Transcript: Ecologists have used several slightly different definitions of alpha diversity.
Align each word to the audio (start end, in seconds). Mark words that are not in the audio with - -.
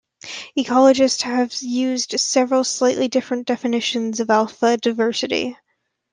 Ecologists 0.57 1.21
have 1.21 1.53
used 1.61 2.19
several 2.19 2.63
slightly 2.63 3.07
different 3.07 3.45
definitions 3.45 4.19
of 4.19 4.31
alpha 4.31 4.75
diversity. 4.75 5.55